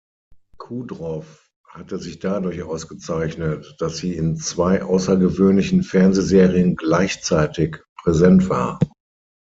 Kudrow 0.57 1.27
hatte 1.69 1.99
sich 1.99 2.17
dadurch 2.17 2.63
ausgezeichnet, 2.63 3.75
dass 3.77 3.97
sie 3.97 4.15
in 4.15 4.35
zwei 4.35 4.81
außergewöhnlichen 4.81 5.83
Fernsehserien 5.83 6.75
gleichzeitig 6.75 7.77
präsent 8.01 8.49
war. 8.49 8.79